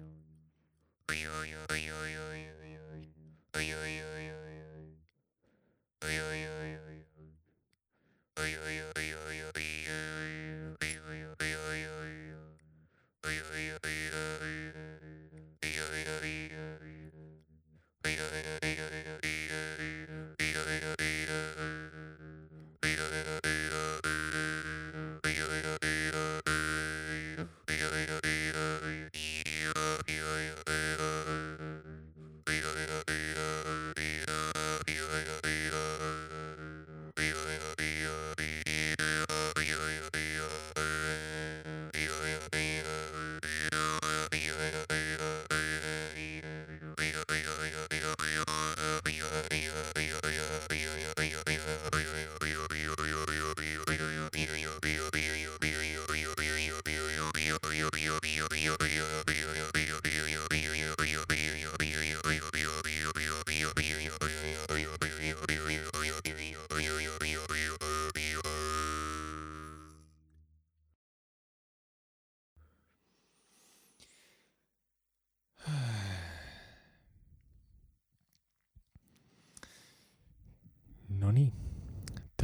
[6.04, 6.37] Oi, oi.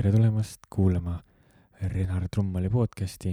[0.04, 1.14] Tere tulemast kuulama
[1.80, 3.30] Renar Trummali podcasti.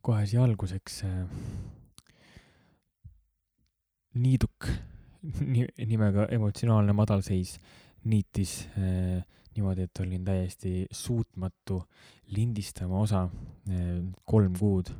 [0.00, 1.32] kohe siia alguseks äh,
[4.14, 4.68] niiduk
[5.52, 7.56] ni, nimega emotsionaalne madalseis
[8.04, 9.24] niitis äh,
[9.56, 11.80] niimoodi, et olin täiesti suutmatu
[12.36, 14.94] lindistama osa äh, kolm kuud.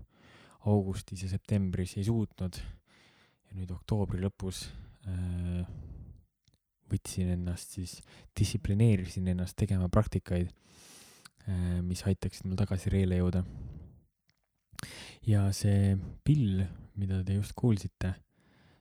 [0.67, 4.67] augustis ja septembris ei suutnud ja nüüd oktoobri lõpus
[5.07, 5.62] äh,
[6.91, 7.99] võtsin ennast siis,
[8.37, 10.51] distsiplineerisin ennast tegema praktikaid,
[11.47, 13.45] äh, mis aitaksid mul tagasi reele jõuda.
[15.27, 16.65] ja see pill,
[16.97, 18.15] mida te just kuulsite,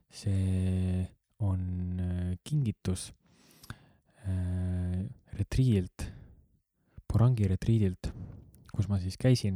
[0.09, 1.03] see
[1.43, 3.11] on äh, kingitus
[4.25, 5.03] äh,
[5.37, 6.09] retriidilt,
[7.09, 8.11] Porangi retriidilt,
[8.69, 9.55] kus ma siis käisin,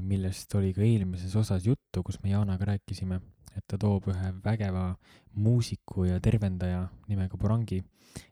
[0.00, 3.18] millest oli ka eelmises osas juttu, kus me Jaanaga rääkisime
[3.56, 4.90] et ta toob ühe vägeva
[5.36, 7.82] muusiku ja tervendaja nimega Burangi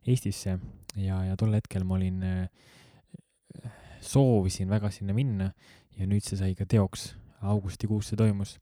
[0.06, 0.58] Eestisse
[0.96, 3.72] ja, ja tol hetkel ma olin, äh,
[4.04, 5.50] soovisin väga sinna minna
[5.98, 7.14] ja nüüd see sai ka teoks.
[7.44, 8.58] augustikuus see toimus.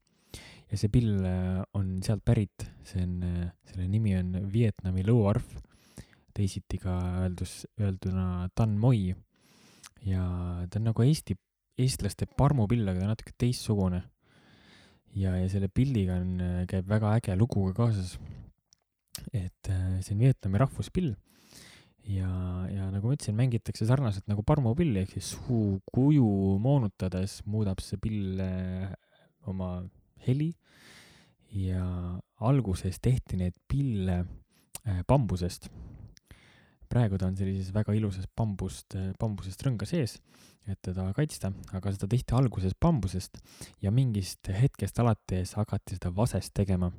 [0.71, 5.45] ja see pill äh, on sealt pärit, see on, äh, selle nimi on Vietnami lõuarv,
[6.35, 9.15] teisiti ka öeldus, öelduna Dan Moi.
[10.07, 10.25] ja
[10.71, 11.37] ta on nagu Eesti,
[11.79, 14.03] eestlaste parmupill, aga ta on natuke teistsugune
[15.17, 18.19] ja, ja selle pilliga on, äh, käib väga äge lugu ka kaasas.
[19.33, 21.13] et äh, see on Vietnami rahvuspill
[22.09, 22.31] ja,
[22.73, 28.41] ja nagu ma ütlesin, mängitakse sarnaselt nagu parmupilli, ehk siis suukuju moonutades muudab see pill
[28.43, 28.89] äh,
[29.47, 29.83] oma
[30.27, 30.53] heli
[31.53, 31.85] ja
[32.41, 34.23] alguses tehti neid pille
[35.07, 35.69] bambusest.
[36.93, 40.19] Praegu ta on sellises väga ilusas bambust, bambusest rõnga sees
[40.71, 43.41] et teda kaitsta, aga seda tehti alguses bambusest
[43.83, 46.93] ja mingist hetkest alates hakati seda vasest tegema.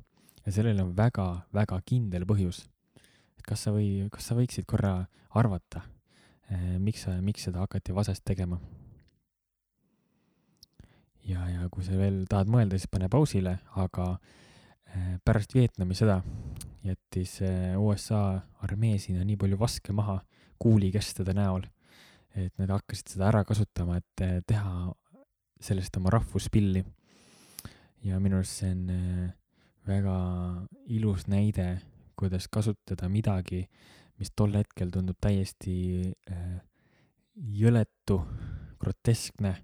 [0.44, 2.66] ja sellel on väga-väga kindel põhjus.
[3.38, 5.82] et kas sa või, kas sa võiksid korra arvata,
[6.50, 8.60] eh, miks sa, miks seda hakati vasest tegema?
[11.24, 14.18] ja, ja kui sa veel tahad mõelda, siis pane pausile, aga
[14.92, 16.20] eh, pärast Vietnami sõda
[16.84, 20.18] jättis eh, USA armee sinna nii palju vaske maha
[20.60, 21.64] kuulikestade näol
[22.34, 24.90] et nad hakkasid seda ära kasutama, et eh, teha
[25.62, 26.84] sellest oma rahvuspilli.
[28.04, 29.28] ja minu arust see on eh,
[29.88, 30.16] väga
[30.92, 31.68] ilus näide,
[32.18, 33.64] kuidas kasutada midagi,
[34.18, 36.12] mis tol hetkel tundub täiesti
[37.34, 38.20] jõletu,
[38.80, 39.54] groteskne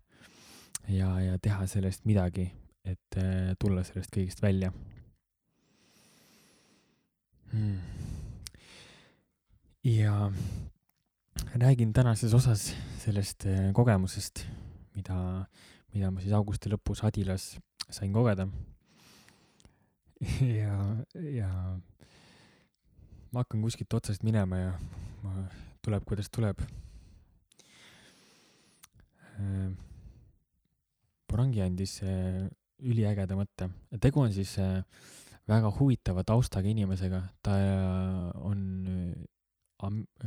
[0.88, 2.48] ja, ja teha sellest midagi,
[2.84, 3.20] et
[3.62, 4.72] tulla sellest kõigest välja
[7.52, 7.78] hmm..
[9.84, 10.32] ja
[11.54, 14.44] räägin tänases osas sellest äh, kogemusest,
[14.94, 15.46] mida,
[15.94, 17.56] mida ma siis augusti lõpus Adilas
[17.90, 18.46] sain kogeda.
[20.60, 20.76] ja,
[21.14, 21.50] ja
[23.32, 24.72] ma hakkan kuskilt otsast minema ja
[25.24, 25.46] ma,
[25.82, 26.60] tuleb, kuidas tuleb.
[31.30, 32.44] Porangi äh, andis äh,
[32.84, 33.70] üliägeda mõtte.
[34.00, 34.58] tegu on siis
[35.48, 37.56] väga huvitava taustaga inimesega, ta
[38.44, 38.80] on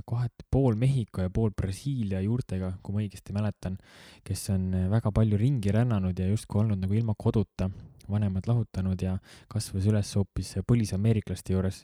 [0.06, 3.78] kohati pool Mehhiko ja pool Brasiilia juurtega, kui ma õigesti mäletan,
[4.26, 7.70] kes on eh, väga palju ringi rännanud ja justkui olnud nagu ilma koduta,
[8.10, 9.16] vanemad lahutanud ja
[9.52, 11.84] kasvas üles hoopis põlisameeriklaste juures.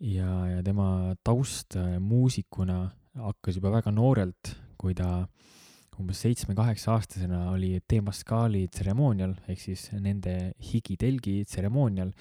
[0.00, 2.86] ja, ja tema taust muusikuna
[3.20, 5.26] hakkas juba väga noorelt, kui ta
[6.00, 12.12] umbes seitsme-kaheksa aastasena oli Temascali tseremoonial ehk siis nende higitelgi tseremoonial.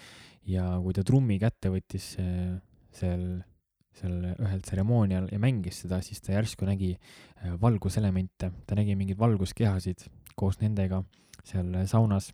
[0.49, 2.57] Ja kui ta trummi kätte võttis äh,
[2.95, 3.23] seal,
[3.95, 9.19] seal ühel tseremoonial ja mängis seda, siis ta järsku nägi äh, valguselemente, ta nägi mingeid
[9.19, 10.07] valguskehasid
[10.39, 11.03] koos nendega
[11.45, 12.33] seal saunas.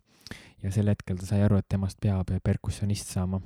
[0.64, 3.40] Ja sel hetkel ta sai aru, et temast peab perkussionist saama.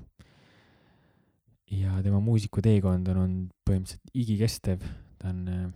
[1.70, 4.82] ja tema muusikuteekond on olnud põhimõtteliselt igikestev,
[5.20, 5.66] ta on äh,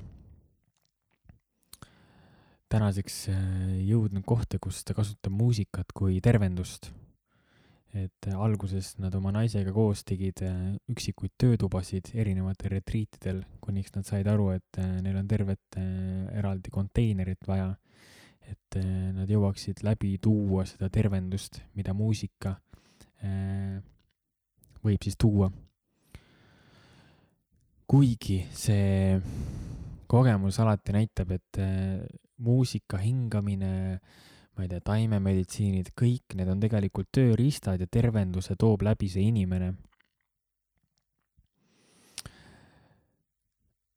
[2.75, 3.39] tänaseks äh,
[3.87, 6.91] jõudnud kohta, kus ta kasutab muusikat kui tervendust.
[7.95, 14.09] et äh, alguses nad oma naisega koos tegid äh, üksikuid töötubasid erinevatel retriitidel, kuniks nad
[14.09, 15.79] said aru, et neil on tervet
[16.35, 17.71] eraldi konteinerit vaja,
[18.43, 18.79] et
[19.15, 22.57] nad jõuaksid läbi tuua seda tervendust, mida muusika
[24.85, 25.49] võib siis tuua.
[27.87, 29.21] kuigi see
[30.11, 31.63] kogemus alati näitab, et
[32.45, 33.73] muusika hingamine,
[34.55, 39.75] ma ei tea, taimemeditsiinid, kõik need on tegelikult tööriistad ja tervenduse toob läbi see inimene.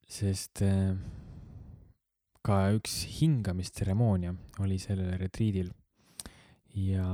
[0.08, 0.96] sest äh,
[2.40, 4.32] ka üks hingamistseremoonia
[4.64, 5.68] oli sellel retriidil
[6.72, 7.04] ja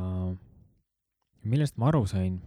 [1.42, 2.38] millest ma aru sain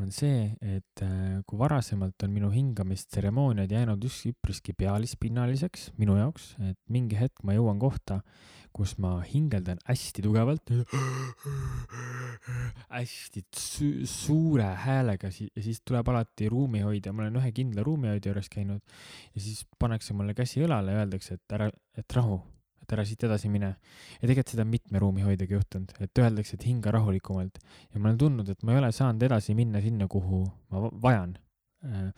[0.00, 6.54] on see, et äh, kui varasemalt on minu hingamistseremooniad jäänud just üpriski pealispinnaliseks minu jaoks,
[6.70, 8.20] et mingi hetk ma jõuan kohta,
[8.76, 10.70] kus ma hingeldan hästi tugevalt,
[12.96, 18.50] hästi su suure häälega ja siis tuleb alati ruumihoidja, ma olen ühe kindla ruumihoidja juures
[18.52, 18.80] käinud
[19.34, 22.40] ja siis pannakse mulle käsi õlale ja öeldakse, et ära, et rahu
[22.90, 23.74] et ära siit edasi mine.
[24.18, 28.18] ja tegelikult seda on mitme ruumihoidjaga juhtunud, et öeldakse, et hinga rahulikumalt ja ma olen
[28.18, 31.36] tundnud, et ma ei ole saanud edasi minna sinna, kuhu ma vajan.
[31.80, 32.10] Äh,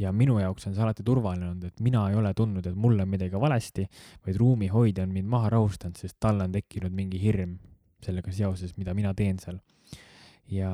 [0.00, 2.98] ja minu jaoks on see alati turvaline olnud, et mina ei ole tundnud, et mul
[3.04, 3.84] on midagi valesti,
[4.26, 7.58] vaid ruumihoidja on mind maha rahustanud, sest tal on tekkinud mingi hirm
[8.04, 9.60] sellega seoses, mida mina teen seal.
[10.50, 10.72] ja,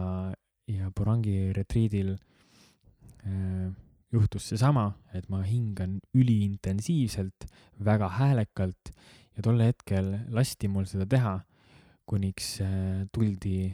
[0.71, 3.69] ja Burangi retriidil äh,
[4.11, 7.47] juhtus seesama, et ma hingan üliintensiivselt,
[7.85, 8.91] väga häälekalt
[9.41, 11.39] ja tol hetkel lasti mul seda teha,
[12.09, 13.71] kuniks äh, tuldi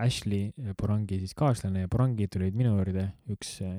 [0.00, 0.50] Ashley,
[0.80, 3.74] Borangi siis kaaslane ja Borangi tulid minu juurde, üks äh,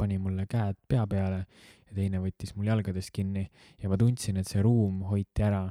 [0.00, 3.44] pani mulle käed pea peale ja teine võttis mul jalgadest kinni
[3.82, 5.66] ja ma tundsin, et see ruum hoiti ära.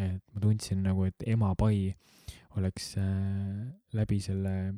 [0.00, 1.92] et ma tundsin nagu, et emapai
[2.56, 4.72] oleks äh, läbi selle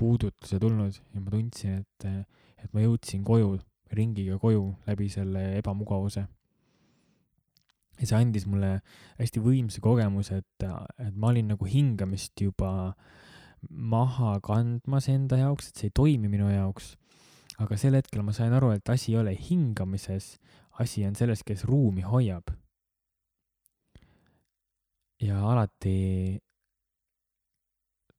[0.00, 3.58] puudutuse tulnud ja ma tundsin, et, et ma jõudsin koju,
[3.92, 6.24] ringiga koju läbi selle ebamugavuse
[8.00, 8.78] ja see andis mulle
[9.18, 10.68] hästi võimsa kogemuse, et,
[10.98, 12.94] et ma olin nagu hingamist juba
[13.68, 16.94] maha kandmas enda jaoks, et see ei toimi minu jaoks.
[17.60, 20.38] aga sel hetkel ma sain aru, et asi ei ole hingamises,
[20.80, 22.54] asi on selles, kes ruumi hoiab.
[25.20, 26.40] ja alati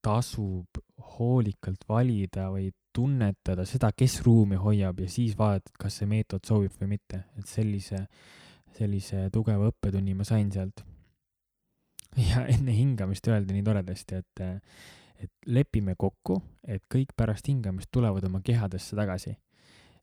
[0.06, 0.78] tasub
[1.18, 6.76] hoolikalt valida või tunnetada seda, kes ruumi hoiab ja siis vaadata, kas see meetod sobib
[6.82, 8.06] või mitte, et sellise
[8.78, 10.84] sellise tugeva õppetunni ma sain sealt.
[12.32, 14.42] ja enne hingamist öeldi nii toredasti, et,
[15.24, 19.36] et lepime kokku, et kõik pärast hingamist tulevad oma kehadesse tagasi.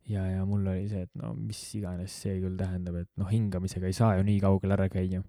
[0.09, 3.91] ja, ja mul oli see, et no mis iganes see küll tähendab, et noh, hingamisega
[3.91, 5.23] ei saa ju nii kaugel ära käia.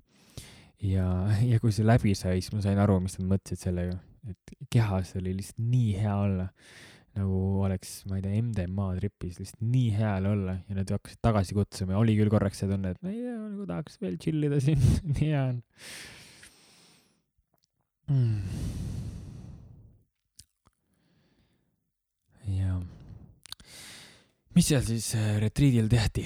[0.82, 1.08] ja,
[1.44, 5.16] ja kui see läbi sai, siis ma sain aru, mis nad mõtlesid sellega, et kehas
[5.20, 6.48] oli lihtsalt nii hea olla
[7.20, 11.58] nagu oleks, ma ei tea, MDMA tripis lihtsalt nii hea olla ja nad hakkasid tagasi
[11.58, 14.48] kutsuma ja oli küll korraks see tunne, et ma ei tea, nagu tahaks veel chill
[14.48, 14.80] ida siin
[15.16, 15.60] nii hea on
[18.10, 18.40] mm..
[22.56, 22.80] ja,
[24.56, 26.26] mis seal siis äh, retriidil tehti?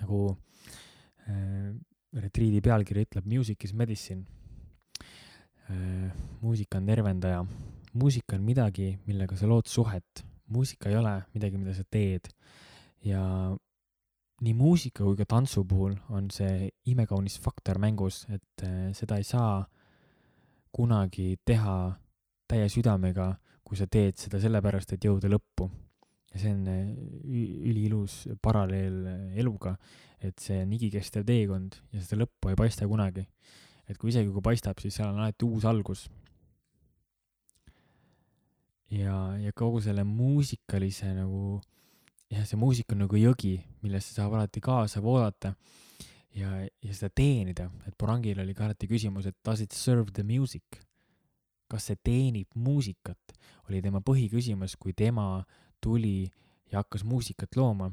[0.00, 0.26] nagu
[1.28, 1.70] äh,
[2.20, 4.24] retriidi pealkiri ütleb Music is medicine
[5.70, 6.08] äh,.
[6.40, 7.44] muusika on tervendaja
[7.92, 12.30] muusika on midagi, millega sa lood suhet, muusika ei ole midagi, mida sa teed.
[13.00, 13.22] ja
[14.44, 19.24] nii muusika kui ka tantsu puhul on see imekaunis faktor mängus, et äh, seda ei
[19.24, 19.64] saa
[20.72, 21.76] kunagi teha
[22.48, 25.70] täie südamega, kui sa teed seda sellepärast, et jõuda lõppu.
[26.30, 26.92] ja see on äh,
[27.72, 29.74] üliilus paralleel äh, eluga,
[30.20, 33.26] et see on igikestev teekond ja seda lõppu ei paista kunagi.
[33.88, 36.06] et kui isegi kui paistab, siis seal on alati uus algus
[38.90, 41.60] ja, ja kogu selle muusikalise nagu,
[42.30, 45.54] jah, see muusika on nagu jõgi, millesse saab alati kaasa voolata
[46.36, 50.26] ja, ja seda teenida, et Borangil oli ka alati küsimus, et does it serve the
[50.26, 50.82] music?
[51.70, 53.34] kas see teenib muusikat,
[53.70, 55.44] oli tema põhiküsimus, kui tema
[55.78, 56.24] tuli
[56.72, 57.92] ja hakkas muusikat looma.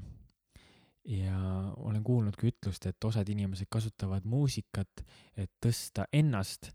[1.08, 1.38] ja
[1.78, 5.06] olen kuulnud ka ütlust, et osad inimesed kasutavad muusikat,
[5.38, 6.72] et tõsta ennast,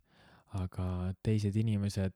[0.56, 2.14] aga teised inimesed,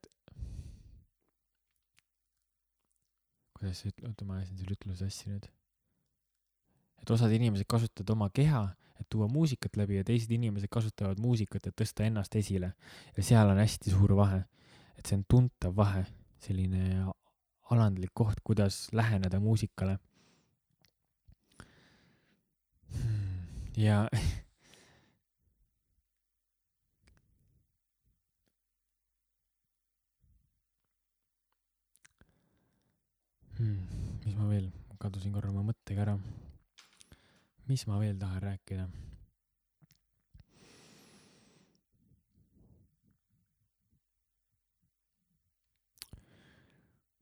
[3.56, 5.46] kuidas see oota, ma ajasin selle ütluse sassi nüüd.
[7.02, 8.64] et osad inimesed kasutavad oma keha,
[9.00, 12.72] et tuua muusikat läbi ja teised inimesed kasutavad muusikat, et tõsta ennast esile.
[13.16, 14.42] ja seal on hästi suur vahe,
[14.98, 16.04] et see on tuntav vahe,
[16.42, 17.06] selline
[17.70, 19.98] alandlik koht, kuidas läheneda muusikale
[23.76, 24.08] ja
[33.58, 34.66] hmm, mis ma veel,
[34.98, 36.16] kadusin korra oma mõttega ära.
[37.70, 38.86] mis ma veel tahan rääkida?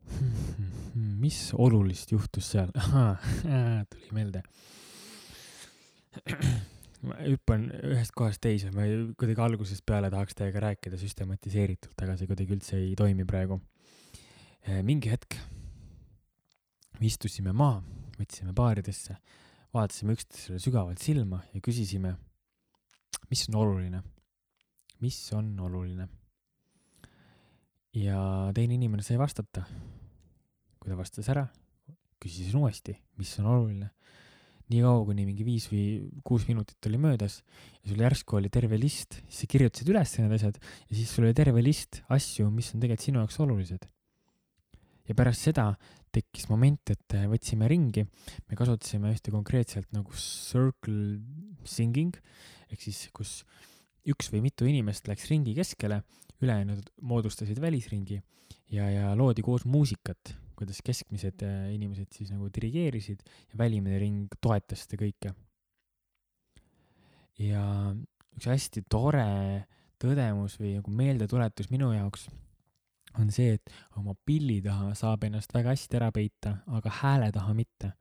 [1.25, 2.73] mis olulist juhtus seal?
[3.93, 4.43] tuli meelde
[7.09, 8.83] ma hüppan ühest kohast teise, ma
[9.19, 13.61] kuidagi algusest peale tahaks teiega rääkida süstematiseeritult, aga see kuidagi üldse ei toimi praegu.
[14.65, 15.37] Eh, mingi hetk
[17.03, 17.81] istusime maha,
[18.19, 19.17] võtsime baaridesse,
[19.75, 22.15] vaatasime üksteisele sügavalt silma ja küsisime,
[23.31, 24.03] mis on oluline,
[25.03, 26.09] mis on oluline.
[27.95, 29.65] ja teine inimene sai vastata.
[30.79, 31.47] kui ta vastas ära,
[32.21, 33.91] küsisin uuesti, mis on oluline
[34.73, 35.85] nii kaua, kuni mingi viis või
[36.25, 37.41] kuus minutit oli möödas
[37.83, 41.27] ja sul järsku oli terve list, siis sa kirjutasid üles need asjad ja siis sul
[41.27, 43.85] oli terve list asju, mis on tegelikult sinu jaoks olulised.
[45.09, 45.73] Ja pärast seda
[46.15, 48.05] tekkis moment, et võtsime ringi,
[48.49, 51.19] me kasutasime ühte konkreetselt nagu circle
[51.67, 52.15] singing
[52.71, 53.41] ehk siis, kus
[54.09, 56.03] üks või mitu inimest läks ringi keskele,
[56.45, 58.21] ülejäänud moodustasid välisringi
[58.75, 64.39] ja, ja loodi koos muusikat kuidas keskmised äh, inimesed siis nagu dirigeerisid ja välimine ring
[64.43, 65.35] toetas seda kõike.
[67.43, 67.65] ja
[68.37, 69.27] üks hästi tore
[70.03, 72.29] tõdemus või nagu meeldetuletus minu jaoks
[73.21, 77.55] on see, et oma pilli taha saab ennast väga hästi ära peita, aga hääle taha
[77.55, 77.93] mitte.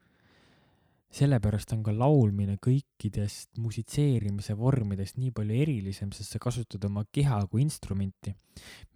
[1.14, 7.38] sellepärast on ka laulmine kõikidest musitseerimise vormidest nii palju erilisem, sest sa kasutad oma keha
[7.52, 8.34] kui instrumenti,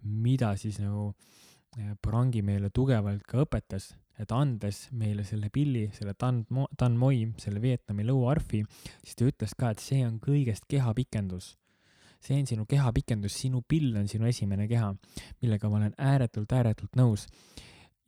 [0.02, 6.16] mida siis nagu äh, Barangi meile tugevalt ka õpetas, et andes meile selle pilli, selle
[6.18, 6.42] Dan,
[6.74, 8.64] Dan Moi, selle Vietnami lõuarfi,
[9.04, 11.52] siis ta ütles ka, et see on kõigest kehapikendus.
[12.20, 14.92] See on sinu kehapikendus, sinu pill on sinu esimene keha,
[15.42, 17.28] millega ma olen ääretult, ääretult nõus.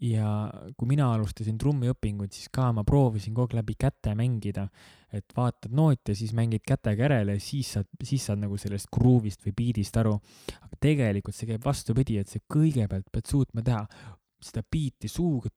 [0.00, 0.48] Ja
[0.80, 4.64] kui mina alustasin trummiõpingut, siis ka ma proovisin kogu aeg läbi käte mängida,
[5.12, 9.44] et vaatad nooti ja siis mängid kätega järele siis saad, siis saad nagu sellest gruuvist
[9.44, 10.14] või beat'ist aru.
[10.62, 13.84] aga tegelikult see käib vastupidi, et sa kõigepealt pead suutma teha
[14.40, 15.52] seda beat'i suuga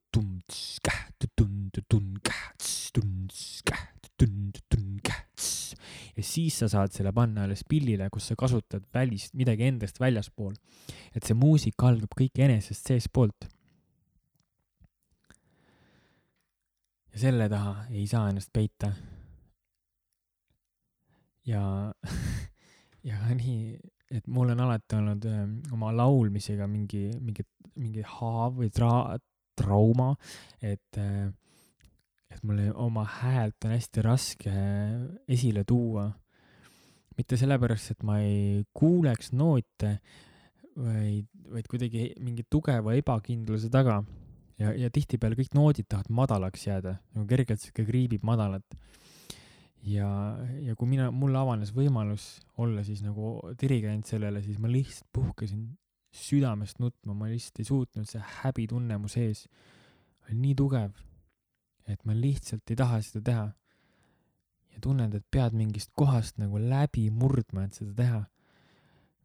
[6.14, 10.54] ja siis sa saad selle panna alles pillile, kus sa kasutad välist, midagi endast väljaspool.
[11.14, 13.48] et see muusika algab kõik enesest seestpoolt
[17.14, 18.90] ja selle taha ei saa ennast peita.
[21.46, 21.62] ja
[23.08, 23.76] ja nii,
[24.16, 29.18] et mul on alati olnud öö, ähm, oma laulmisega mingi, mingi, mingi haav või tra-,
[29.58, 30.14] trauma,
[30.62, 31.32] et öö, äh,
[32.34, 34.52] et mul oma häält on hästi raske
[35.28, 36.10] esile tuua.
[37.14, 40.00] mitte sellepärast, et ma ei kuuleks noote,
[40.74, 44.00] vaid, vaid kuidagi mingi tugeva ebakindluse taga
[44.58, 48.66] ja, ja tihtipeale kõik noodid tahavad madalaks jääda, nagu kergelt sihuke kriibib madalat.
[49.86, 50.08] ja,
[50.64, 55.68] ja kui mina, mulle avanes võimalus olla siis nagu dirigent sellele, siis ma lihtsalt puhkesin
[56.14, 59.46] südamest nutma, ma lihtsalt ei suutnud, see häbitunne mu sees
[60.24, 60.94] oli nii tugev,
[61.88, 63.46] et ma lihtsalt ei taha seda teha.
[64.74, 68.24] ja tunned, et pead mingist kohast nagu läbi murdma, et seda teha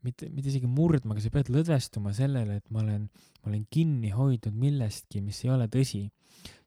[0.06, 3.08] mitte, mitte isegi murdma, aga sa pead lõdvestuma sellele, et ma olen,
[3.44, 6.08] ma olen kinni hoidnud millestki, mis ei ole tõsi.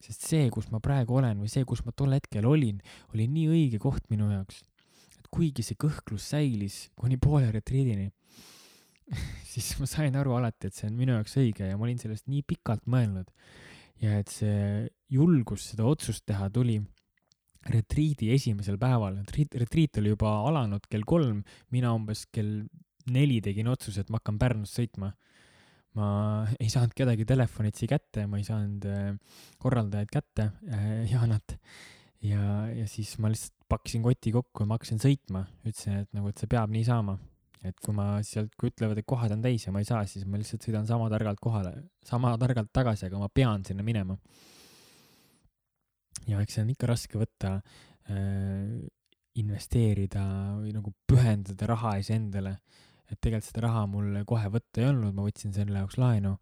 [0.02, 2.82] sest see, kus ma praegu olen või see, kus ma tol hetkel olin,
[3.14, 4.60] oli nii õige koht minu jaoks.
[5.18, 8.10] et kuigi see kõhklus säilis kuni poole retriidini,
[9.52, 12.28] siis ma sain aru alati, et see on minu jaoks õige ja ma olin sellest
[12.28, 13.30] nii pikalt mõelnud.
[14.02, 16.80] Ja et see julgus seda otsust teha tuli
[17.70, 21.42] retriidi esimesel päeval, retriit, retriit oli juba alanud kell kolm,
[21.74, 22.64] mina umbes kell
[23.12, 25.12] neli tegin otsuse, et ma hakkan Pärnust sõitma.
[25.92, 26.06] ma
[26.56, 29.10] ei saanud kedagi telefonitsi kätte, ma ei saanud äh,
[29.60, 31.58] korraldajaid kätte, äh, Jaanat.
[32.24, 36.32] ja, ja siis ma lihtsalt pakkisin koti kokku ja ma hakkasin sõitma, ütlesin, et nagu,
[36.32, 37.18] et see peab nii saama.
[37.62, 40.26] Et kui ma sealt, kui ütlevad, et kohad on täis ja ma ei saa, siis
[40.26, 41.74] ma lihtsalt sõidan sama targalt kohale,
[42.06, 44.18] sama targalt tagasi, aga ma pean sinna minema
[46.30, 48.82] ja eks see on ikka raske võtta äh,
[49.40, 50.24] investeerida
[50.60, 52.58] või nagu pühendada raha iseendale.
[53.10, 56.36] et tegelikult seda raha mul kohe võtta ei olnud, ma võtsin selle jaoks laenu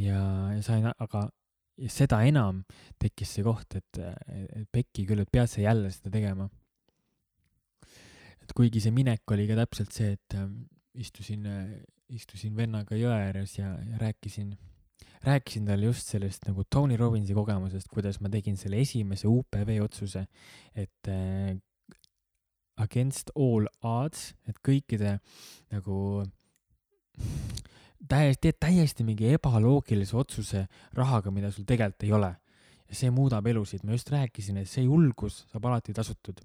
[0.00, 0.20] ja,
[0.52, 1.26] ja sain, aga
[1.92, 2.62] seda enam
[3.00, 6.48] tekkis see koht, et, et pekki küll, et pead sa jälle seda tegema.
[8.56, 10.48] Kuigi see minek oli ka täpselt see, et äh,
[10.96, 11.44] istusin,
[12.08, 14.54] istusin vennaga jõe ääres ja, ja rääkisin
[15.26, 20.26] rääkisin talle just sellest nagu Tony Robbinsi kogemusest, kuidas ma tegin selle esimese UPV otsuse,
[20.74, 21.56] et äh,
[22.76, 25.16] against all odds, et kõikide
[25.72, 25.98] nagu
[28.08, 32.34] täiesti, täiesti mingi ebaloogilise otsuse rahaga, mida sul tegelikult ei ole.
[32.86, 36.38] ja see muudab elusid, ma just rääkisin, et see julgus saab alati tasutud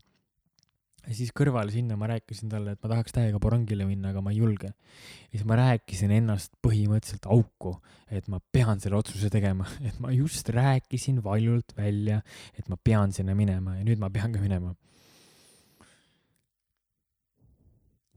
[1.08, 4.34] ja siis kõrvale sinna ma rääkisin talle, et ma tahaks täiega porangile minna, aga ma
[4.34, 4.70] ei julge.
[4.72, 7.75] ja siis ma rääkisin ennast põhimõtteliselt auku,
[8.12, 12.22] et ma pean selle otsuse tegema, et ma just rääkisin valjult välja,
[12.58, 14.75] et ma pean sinna minema ja nüüd ma pean ka minema.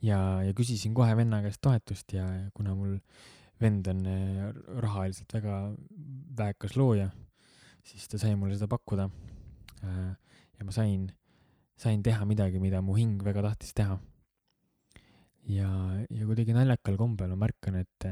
[0.05, 2.99] ja, ja küsisin kohe venna käest toetust ja kuna mul
[3.63, 4.49] vend on eh,
[4.85, 5.59] rahaliselt väga
[6.37, 7.09] väekas looja,
[7.87, 9.09] siis ta sai mulle seda pakkuda.
[9.85, 10.11] Äh,
[10.59, 11.09] ja ma sain
[11.81, 13.99] sain teha midagi, mida mu hing väga tahtis teha.
[15.51, 15.69] ja,
[16.09, 18.07] ja kuidagi naljakal kombel ma märkan, et,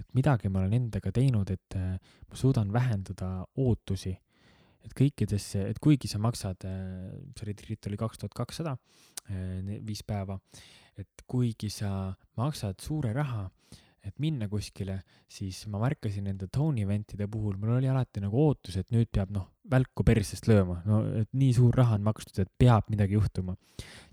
[0.00, 4.16] et midagi ma olen endaga teinud, et ma suudan vähendada ootusi.
[4.80, 6.64] et kõikidesse, et kuigi sa maksad,
[7.36, 8.78] see retriit oli kaks tuhat kakssada,
[9.84, 10.38] viis päeva,
[10.96, 13.44] et kuigi sa maksad suure raha
[14.06, 18.78] et minna kuskile, siis ma märkasin nende Tony event'ide puhul, mul oli alati nagu ootus,
[18.80, 22.50] et nüüd peab noh, välku persest lööma, no et nii suur raha on makstud, et
[22.58, 23.56] peab midagi juhtuma.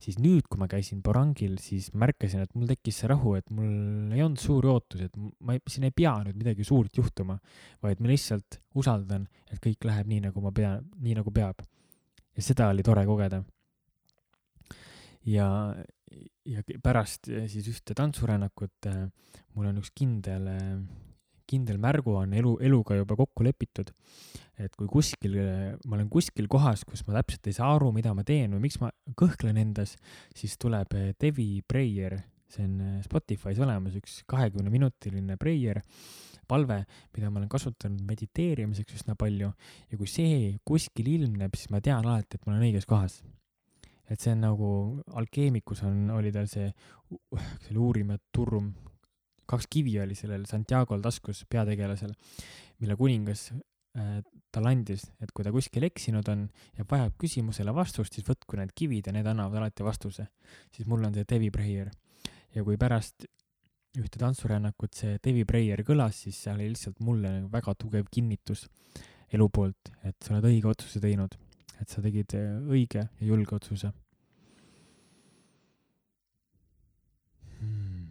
[0.04, 4.14] siis nüüd, kui ma käisin Borangil, siis märkasin, et mul tekkis see rahu, et mul
[4.16, 7.40] ei olnud suuri ootusi, et ma ei, siin ei pea nüüd midagi suurt juhtuma,
[7.84, 11.64] vaid ma lihtsalt usaldan, et kõik läheb nii, nagu ma pean, nii nagu peab.
[12.38, 13.42] ja seda oli tore kogeda
[15.28, 15.48] ja,
[16.48, 19.04] ja pärast eh, siis ühte tantsurännakut eh,
[19.56, 20.78] mul on üks kindel, eh,
[21.48, 23.94] kindel märguanne elu, eluga juba kokku lepitud.
[24.58, 25.36] et kui kuskil,
[25.86, 28.80] ma olen kuskil kohas, kus ma täpselt ei saa aru, mida ma teen või miks
[28.82, 29.94] ma kõhklen endas,
[30.34, 32.16] siis tuleb Devi Prayer,
[32.50, 35.84] see on Spotify's olemas, üks kahekümne minutiline prayer
[36.50, 36.80] palve,
[37.14, 42.02] mida ma olen kasutanud mediteerimiseks üsna palju ja kui see kuskil ilmneb, siis ma tean
[42.02, 43.22] alati, et ma olen õiges kohas
[44.08, 44.70] et see on nagu,
[45.20, 46.68] alkeemikus on, oli tal see,
[47.66, 48.72] selle uurima turrum,
[49.48, 52.14] kaks kivi oli sellel Santiago'l taskus, peategelasel,
[52.84, 54.20] mille kuningas äh,
[54.54, 56.46] talle andis, et kui ta kuskil eksinud on
[56.78, 60.28] ja vajab küsimusele vastust, siis võtku need kivid ja need annavad alati vastuse.
[60.76, 61.92] siis mul on see Devi Breyer.
[62.56, 63.28] ja kui pärast
[63.98, 68.68] ühte tantsurännakut see Devi Breyer kõlas, siis seal oli lihtsalt mulle väga tugev kinnitus
[69.34, 71.36] elu poolt, et sa oled õige otsuse teinud
[71.82, 73.92] et sa tegid äh, õige ja julge otsuse
[77.60, 78.06] hmm..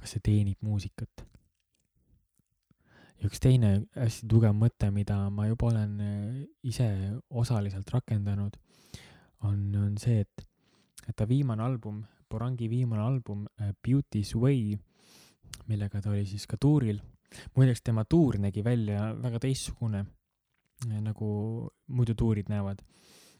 [0.00, 1.26] kas see teenib muusikat?
[3.20, 6.88] ja üks teine hästi tugev mõte, mida ma juba olen äh, ise
[7.30, 8.56] osaliselt rakendanud,
[9.46, 10.46] on, on see, et,
[11.06, 14.78] et ta viimane album, Borangi viimane album äh, Beauty's Way,
[15.68, 17.00] millega ta oli siis ka tuuril
[17.56, 20.04] muideks tema tuur nägi välja väga teistsugune,
[20.86, 21.28] eh, nagu
[21.88, 22.82] muidu tuurid näevad.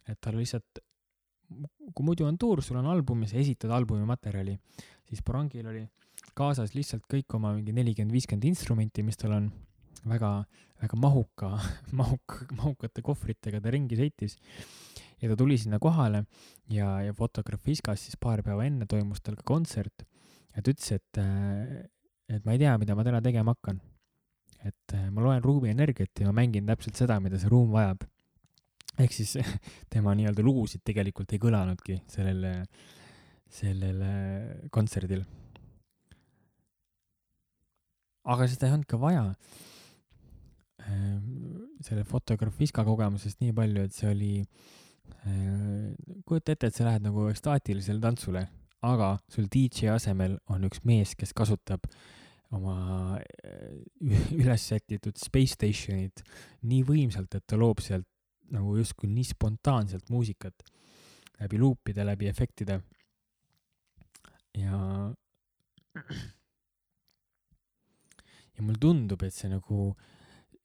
[0.09, 0.81] et tal lihtsalt,
[1.95, 4.57] kui muidu on tuur, sul on album ja sa esitad albumi materjali,
[5.07, 5.85] siis Borangil oli
[6.35, 9.51] kaasas lihtsalt kõik oma mingi nelikümmend, viiskümmend instrumenti, mis tal on
[10.09, 10.31] väga,
[10.83, 11.53] väga mahuka,
[12.01, 14.39] mahuka, mahukate kohvritega ta ringi sõitis.
[15.21, 16.25] ja ta tuli sinna kohale
[16.73, 20.07] ja, ja Fotografiskas siis paar päeva enne toimus tal ka kontsert
[20.57, 21.85] ja ta ütles, et eh,
[22.31, 23.81] et ma ei tea, mida ma täna tegema hakkan.
[24.61, 28.05] et äh, ma loen ruumi energiat ja ma mängin täpselt seda, mida see ruum vajab.
[29.01, 29.37] ehk siis
[29.93, 32.67] tema nii-öelda lugusid tegelikult ei kõlanudki sellel,
[33.61, 34.05] sellel
[34.71, 35.25] kontserdil.
[38.31, 39.25] aga seda ei olnud ka vaja.
[41.85, 44.31] Selle Fotografiska kogemusest nii palju, et see oli,
[45.25, 45.91] äh,
[46.27, 48.47] kujuta ette, et sa lähed nagu ekstaatilisele tantsule,
[48.85, 52.01] aga sul DJ asemel on üks mees, kes kasutab äh,
[52.57, 53.77] oma äh,
[54.41, 56.25] üles sätitud space station'it
[56.67, 58.09] nii võimsalt, et ta loob sealt
[58.51, 60.65] nagu justkui nii spontaanselt muusikat
[61.41, 62.81] läbi luupide, läbi efektide.
[64.59, 64.77] ja,
[68.55, 69.95] ja mulle tundub, et see nagu,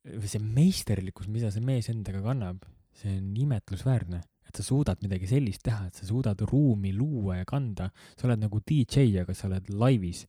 [0.03, 5.63] see meisterlikkus, mida see mees endaga kannab, see on imetlusväärne, et sa suudad midagi sellist
[5.65, 9.69] teha, et sa suudad ruumi luua ja kanda, sa oled nagu DJ, aga sa oled
[9.71, 10.25] laivis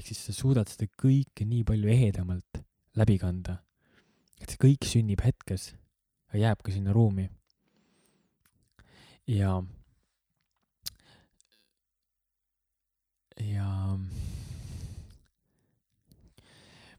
[0.00, 2.62] ehk siis sa suudad seda kõike nii palju ehedamalt
[2.96, 3.60] läbi kanda.
[4.40, 5.74] et see kõik sünnib hetkes
[6.32, 7.28] ja jääb ka sinna ruumi.
[9.28, 9.60] ja,
[13.44, 13.66] ja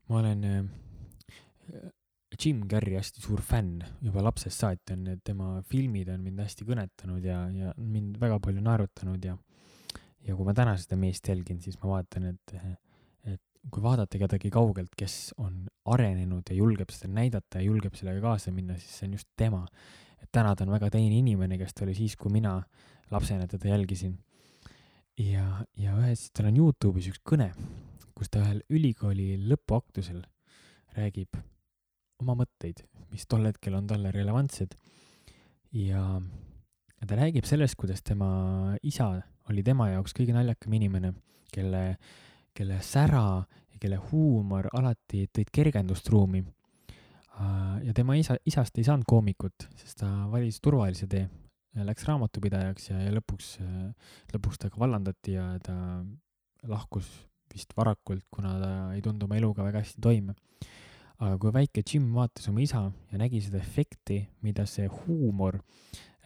[0.08, 0.62] ma olen äh,
[2.38, 7.26] Jim Carrey hästi suur fänn, juba lapsest saati on tema filmid on mind hästi kõnetanud
[7.26, 9.36] ja, ja mind väga palju naerutanud ja,
[10.22, 12.56] ja kui ma täna seda meest jälgin, siis ma vaatan, et
[13.70, 18.54] kui vaadata kedagi kaugelt, kes on arenenud ja julgeb seda näidata ja julgeb sellega kaasa
[18.54, 19.66] minna, siis see on just tema.
[20.22, 22.62] et täna ta on väga teine inimene, kes ta oli siis, kui mina
[23.12, 24.18] lapsena teda jälgisin.
[25.18, 27.52] ja, ja ühes, tal on Youtube'is üks kõne,
[28.16, 30.24] kus ta ühel ülikooli lõpuaktusel
[30.98, 31.38] räägib
[32.22, 34.78] oma mõtteid, mis tol hetkel on talle relevantsed.
[35.74, 36.22] ja
[37.08, 39.14] ta räägib sellest, kuidas tema isa
[39.50, 41.14] oli tema jaoks kõige naljakam inimene,
[41.52, 41.98] kelle,
[42.54, 46.44] kelle sära ja kelle huumor alati tõid kergendust ruumi.
[47.84, 51.24] ja tema isa, isast ei saanud koomikut, sest ta valis turvalise tee,
[51.74, 53.56] läks raamatupidajaks ja, ja lõpuks,
[54.34, 56.04] lõpuks ta ka vallandati ja ta
[56.68, 57.08] lahkus
[57.54, 60.36] vist varakult, kuna ta ei tulnud oma eluga väga hästi toime
[61.22, 65.60] aga kui väike Jim vaatas oma isa ja nägi seda efekti, mida see huumor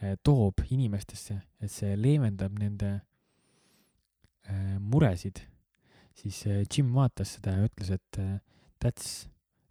[0.00, 2.98] eh, toob inimestesse, et see leevendab nende
[4.78, 5.40] muresid,
[6.16, 8.20] siis eh, Jim vaatas seda ja ütles, et
[8.82, 9.26] that's,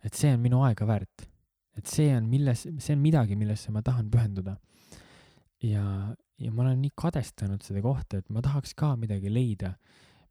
[0.06, 1.30] et see on minu aega väärt.
[1.76, 4.56] et see on milles, see on midagi, millesse ma tahan pühenduda.
[5.64, 9.76] ja, ja ma olen nii kadestanud seda kohta, et ma tahaks ka midagi leida,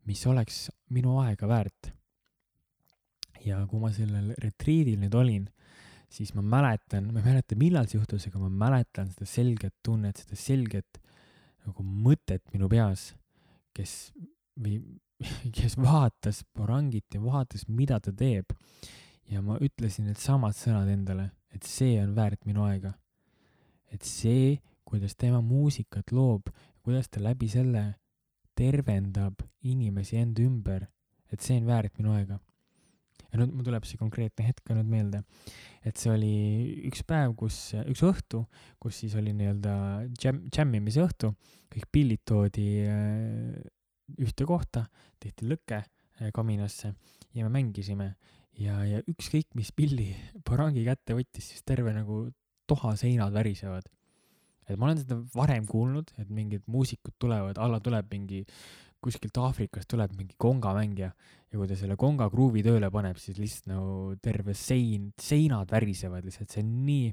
[0.08, 1.92] mis oleks minu aega väärt
[3.44, 5.46] ja kui ma sellel retriidil nüüd olin,
[6.12, 10.20] siis ma mäletan, ma ei mäleta, millal see juhtus, aga ma mäletan seda selget tunnet,
[10.24, 11.00] seda selget
[11.64, 13.12] nagu mõtet minu peas,
[13.76, 14.12] kes
[14.60, 14.78] või
[15.56, 18.52] kes vaatas Borangit ja vaatas, mida ta teeb.
[19.30, 22.92] ja ma ütlesin needsamad sõnad endale, et see on väärt minu aega.
[23.92, 26.50] et see, kuidas tema muusikat loob,
[26.82, 27.84] kuidas ta läbi selle
[28.54, 30.88] tervendab inimesi enda ümber,
[31.32, 32.38] et see on väärt minu aega
[33.34, 35.24] ja nüüd mul tuleb see konkreetne hetk ka nüüd meelde,
[35.82, 36.34] et see oli
[36.86, 38.44] üks päev, kus, üks õhtu,
[38.82, 39.74] kus siis oli nii-öelda
[40.14, 41.32] džäm, džämmimise õhtu,
[41.74, 43.56] kõik pillid toodi äh,
[44.20, 44.86] ühte kohta,
[45.22, 46.94] tehti lõke äh, kaminasse
[47.34, 48.14] ja me mängisime
[48.60, 50.12] ja, ja ükskõik, mis pilli
[50.46, 52.26] Barangi kätte võttis, siis terve nagu
[52.70, 53.90] tohaseinad värisevad.
[54.68, 58.44] et ma olen seda varem kuulnud, et mingid muusikud tulevad, alla tuleb mingi
[59.04, 63.70] kuskilt Aafrikast tuleb mingi kongamängija ja kui ta selle konga kruuvi tööle paneb, siis lihtsalt
[63.74, 67.10] nagu terve sein, seinad värisevad lihtsalt, see on nii,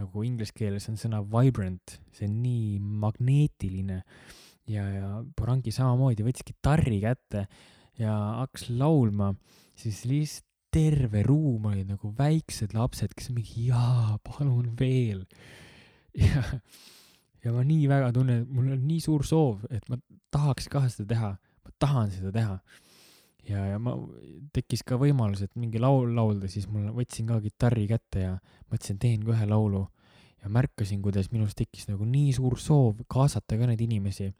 [0.00, 4.00] nagu inglise keeles on sõna vibrant, see on nii magneetiline.
[4.70, 7.46] Ja, ja Porangi samamoodi võttis kitarri kätte
[8.00, 9.34] ja hakkas laulma,
[9.78, 15.24] siis lihtsalt terve ruum oli nagu väiksed lapsed, kes mingi jaa, palun veel.
[16.22, 16.44] ja
[17.44, 19.98] ja ma nii väga tunnen, et mul on nii suur soov, et ma
[20.32, 21.30] tahaks ka seda teha,
[21.64, 22.56] ma tahan seda teha.
[23.48, 23.96] ja, ja ma,
[24.54, 28.34] tekkis ka võimalus, et mingi laul laulda, siis mul võtsin ka kitarri kätte ja
[28.70, 29.86] mõtlesin, teen ka ühe laulu.
[30.40, 34.30] Ja märkasin, kuidas minus tekkis nagu nii suur soov kaasata ka neid inimesi.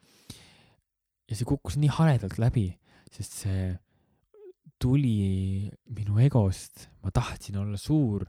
[1.31, 2.69] ja see kukkus nii haledalt läbi,
[3.13, 3.65] sest see
[4.81, 8.25] tuli minu egost, ma tahtsin olla suur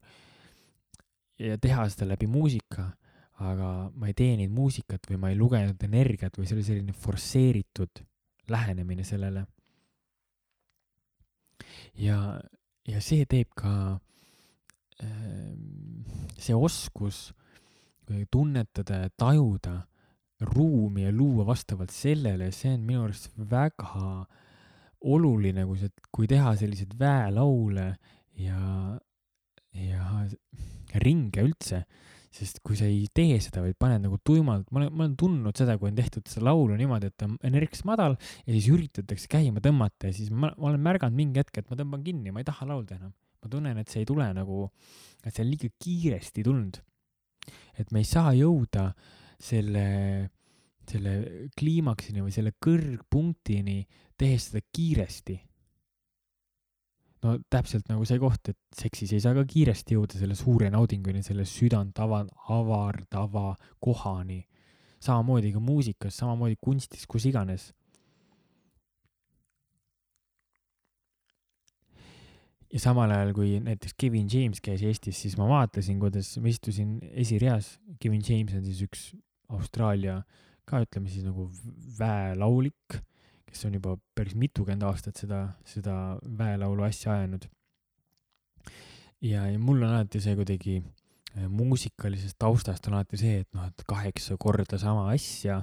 [1.40, 2.92] ja teha seda läbi muusika
[3.42, 8.04] aga ma ei teeninud muusikat või ma ei lugenud energiat või see oli selline forsseeritud
[8.52, 9.46] lähenemine sellele.
[11.96, 12.40] ja,
[12.88, 13.74] ja see teeb ka
[15.04, 15.54] äh,
[16.38, 17.32] see oskus
[18.32, 19.80] tunnetada ja tajuda
[20.52, 24.26] ruumi ja luua vastavalt sellele, see on minu arust väga
[25.02, 27.88] oluline, kui see, kui teha selliseid väelaule
[28.42, 28.98] ja,
[29.78, 30.24] ja
[31.02, 31.84] ringe üldse
[32.32, 35.58] sest kui sa ei tee seda, vaid paned nagu tuimalt, ma olen, ma olen tundnud
[35.60, 39.64] seda, kui on tehtud seda laulu niimoodi, et on energiks madal ja siis üritatakse käima
[39.64, 42.48] tõmmata ja siis ma, ma olen märganud mingi hetk, et ma tõmban kinni, ma ei
[42.48, 43.12] taha laulda enam.
[43.42, 44.68] ma tunnen, et see ei tule nagu,
[45.26, 46.78] et see on liiga kiiresti tulnud.
[47.78, 48.92] Et me ei saa jõuda
[49.42, 49.86] selle,
[50.88, 51.16] selle
[51.58, 53.80] kliimaksini või selle kõrgpunktini,
[54.18, 55.40] tehes seda kiiresti
[57.26, 61.24] no täpselt nagu see koht, et seksis ei saa ka kiiresti jõuda selle suure naudinguni,
[61.26, 64.42] selle südant ava-, avardava kohani.
[65.02, 67.72] samamoodi ka muusikas, samamoodi kunstis, kus iganes.
[72.72, 77.00] Ja samal ajal, kui näiteks Kevin James käis Eestis, siis ma vaatasin, kuidas ma istusin
[77.12, 77.76] esireas.
[78.00, 79.10] Kevin James on siis üks
[79.52, 80.22] Austraalia
[80.66, 81.50] ka ütleme siis nagu
[82.00, 83.02] väelaulik
[83.52, 85.96] kes on juba päris mitukümmend aastat seda, seda
[86.40, 87.48] väelaulu asja ajanud.
[89.22, 93.68] ja, ja mul on alati see kuidagi äh, muusikalisest taustast on alati see, et noh,
[93.68, 95.62] et kaheksa korda sama asja,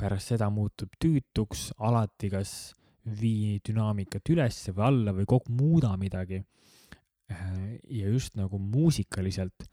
[0.00, 2.50] pärast seda muutub tüütuks, alati kas
[3.06, 6.42] vii dünaamikat ülesse või alla või kogu muuda midagi.
[7.30, 9.66] Äh, ja just nagu muusikaliselt,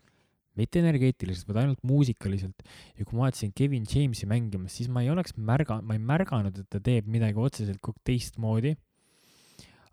[0.57, 2.65] mitte energeetiliselt, vaid ainult muusikaliselt.
[2.97, 6.57] ja kui ma vaatasin Kevin Jamesi mängimas, siis ma ei oleks märga-, ma ei märganud,
[6.57, 8.75] et ta teeb midagi otseselt kogu teistmoodi.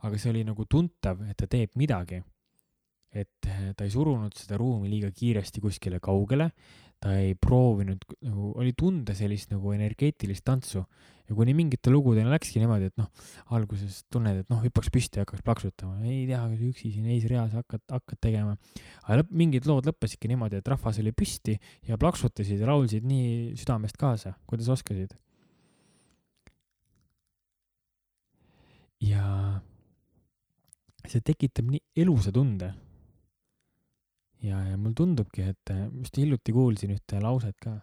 [0.00, 2.22] aga see oli nagu tuntav, et ta teeb midagi
[3.10, 6.50] et eh, ta ei surunud seda ruumi liiga kiiresti kuskile kaugele,
[7.00, 10.82] ta ei proovinud, nagu oli tunda sellist nagu energeetilist tantsu
[11.30, 13.06] ja kuni mingite lugudeni läkski niimoodi, et noh,
[13.56, 17.54] alguses tunned, et noh, hüppaks püsti ja hakkaks plaksutama, ei tea, kas üksi siin eesreas
[17.56, 18.56] hakkad, hakkad tegema.
[19.06, 21.56] aga lõpp, mingid lood lõppesidki niimoodi, et rahvas oli püsti
[21.88, 25.16] ja plaksutasid ja laulsid nii südamest kaasa, kuidas oskasid.
[29.00, 29.24] ja
[31.08, 32.74] see tekitab nii elusa tunde
[34.42, 37.76] ja, ja mul tundubki, et äh, just hiljuti kuulsin ühte lauset ka,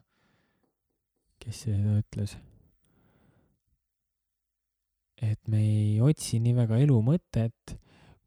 [1.42, 2.38] kes seda ütles.
[5.18, 7.78] et me ei otsi nii väga elu mõtet,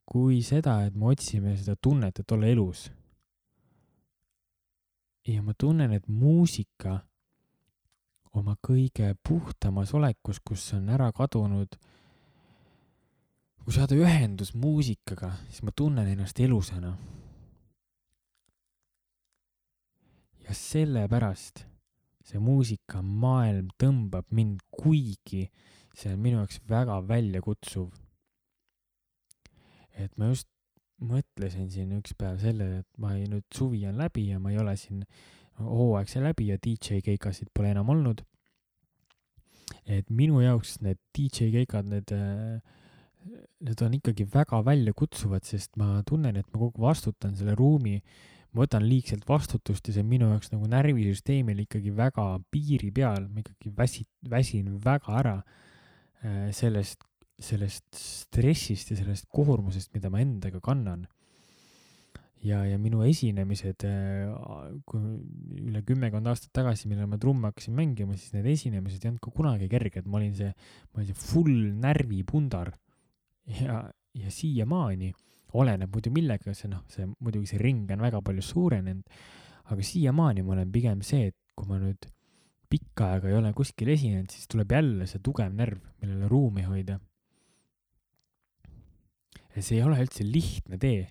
[0.02, 2.88] kui seda, et me otsime seda tunnet, et olla elus.
[5.26, 7.00] ja ma tunnen, et muusika
[8.34, 11.76] oma kõige puhtamas olekus, kus on ära kadunud,
[13.60, 16.94] kui saada ühendus muusikaga, siis ma tunnen ennast elusana
[20.50, 21.62] ja sellepärast
[22.26, 25.44] see muusikamaailm tõmbab mind, kuigi
[25.94, 27.90] see on minu jaoks väga väljakutsuv.
[30.00, 30.48] et ma just
[31.00, 34.58] mõtlesin siin üks päev sellele, et ma ei, nüüd suvi on läbi ja ma ei
[34.58, 35.04] ole siin
[35.60, 38.24] hooaeg sai läbi ja DJ keikasid pole enam olnud.
[39.86, 42.10] et minu jaoks need DJ keikad, need,
[43.60, 48.00] need on ikkagi väga väljakutsuvad, sest ma tunnen, et ma kogu vastutan selle ruumi
[48.50, 53.28] ma võtan liigselt vastutust ja see on minu jaoks nagu närvisüsteemil ikkagi väga piiri peal,
[53.30, 57.04] ma ikkagi väsi-, väsin väga ära äh, sellest,
[57.40, 61.06] sellest stressist ja sellest koormusest, mida ma endaga kannan.
[62.40, 64.30] ja, ja minu esinemised, äh,
[64.88, 65.00] kui
[65.60, 69.34] üle kümmekond aastat tagasi, millal ma trumme hakkasin mängima, siis need esinemised ei olnud ka
[69.34, 70.50] kunagi kerged, ma olin see,
[70.90, 72.72] ma olin see full närvipundar
[73.60, 73.82] ja,
[74.16, 75.12] ja siiamaani
[75.58, 79.20] oleneb muidu millega, see noh, see muidugi see ring on väga palju suurenenud,
[79.70, 82.08] aga siiamaani ma olen pigem see, et kui ma nüüd
[82.70, 87.00] pikka aega ei ole kuskil esinenud, siis tuleb jälle see tugev närv, millele ruumi hoida.
[89.50, 91.08] ja see ei ole üldse lihtne tee.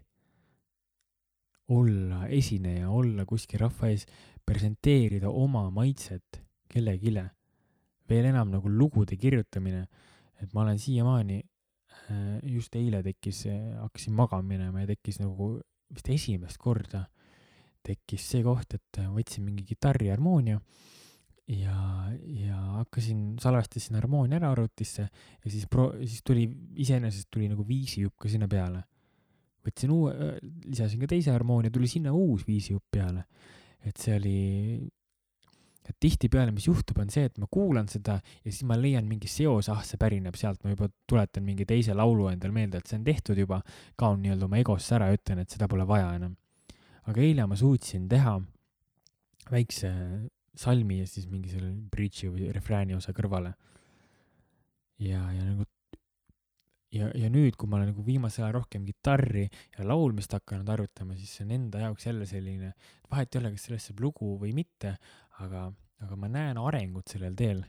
[1.69, 4.08] olla esineja, olla kuskil rahva ees,
[4.45, 7.13] presenteerida oma maitset kellelegi.
[8.10, 9.86] veel enam nagu lugude kirjutamine,
[10.41, 11.43] et ma olen siiamaani
[12.43, 13.45] just eile tekkis,
[13.80, 15.56] hakkasin magama minema ja tekkis nagu
[15.93, 17.06] vist esimest korda
[17.86, 20.60] tekkis see koht, et võtsin mingi kitarri harmoonia
[21.50, 21.76] ja,
[22.43, 26.45] ja hakkasin, salvestasin harmoonia ära arvutisse ja siis pro-, siis tuli,
[26.84, 28.84] iseenesest tuli nagu viisijupp ka sinna peale.
[29.65, 30.13] võtsin uue,
[30.69, 33.26] lisasin ka teise harmoonia, tuli sinna uus viisijupp peale.
[33.84, 34.38] et see oli
[35.88, 39.30] et tihtipeale, mis juhtub, on see, et ma kuulan seda ja siis ma leian mingi
[39.32, 43.00] seose, ah, see pärineb sealt, ma juba tuletan mingi teise laulu endale meelde, et see
[43.00, 43.62] on tehtud juba,
[44.00, 46.36] kaon nii-öelda oma egosse ära ja ütlen, et seda pole vaja enam.
[47.10, 48.36] aga eile ma suutsin teha
[49.50, 49.89] väikse
[50.60, 53.56] salmi ja siis mingi selle bridge'i või refrääni osa kõrvale.
[55.00, 55.65] ja, ja nagu
[56.96, 61.18] ja, ja nüüd, kui ma olen nagu viimasel ajal rohkem kitarri ja laulmist hakanud harjutama,
[61.20, 62.74] siis see on enda jaoks jälle selline,
[63.12, 64.96] vahet ei ole, kas sellest saab lugu või mitte,
[65.43, 65.65] aga,
[66.04, 67.65] aga ma näen arengut sellel teel.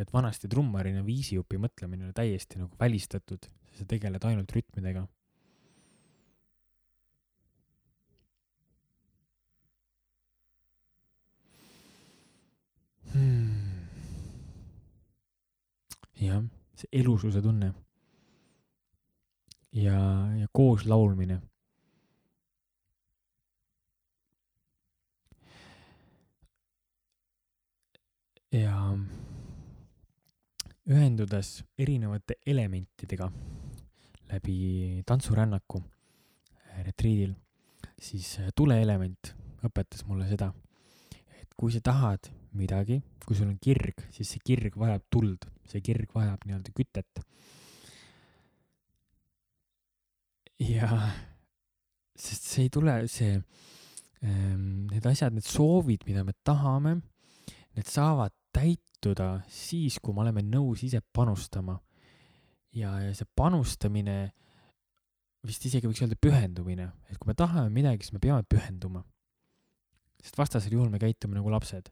[0.00, 5.02] et vanasti trummarina viisijupi mõtlemine oli täiesti nagu välistatud, sa tegeled ainult rütmidega.
[13.10, 13.82] Hmm.
[16.22, 16.44] jah,
[16.78, 17.72] see elususe tunne
[19.74, 19.98] ja,
[20.38, 21.40] ja koos laulmine
[28.50, 28.74] ja
[30.90, 33.30] ühendudes erinevate elementidega
[34.30, 37.34] läbi tantsurännaku äh, retriidil,
[37.98, 39.34] siis äh, tuleelement
[39.66, 40.50] õpetas mulle seda,
[41.38, 45.82] et kui sa tahad midagi, kui sul on kirg, siis see kirg vajab tuld, see
[45.84, 47.26] kirg vajab nii-öelda kütet.
[50.60, 50.90] ja
[52.18, 53.38] sest see ei tule, see
[54.20, 56.98] ähm,, need asjad, need soovid, mida me tahame,
[57.78, 61.78] need saavad täituda siis, kui me oleme nõus ise panustama.
[62.72, 64.18] ja, ja see panustamine
[65.46, 69.04] vist isegi võiks öelda pühendumine, et kui me tahame midagi, siis me peame pühenduma.
[70.20, 71.88] sest vastasel juhul me käitume nagu lapsed.